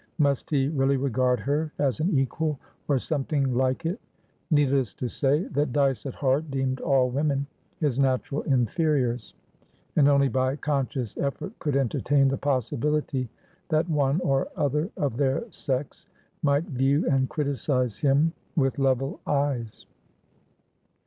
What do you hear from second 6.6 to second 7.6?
all women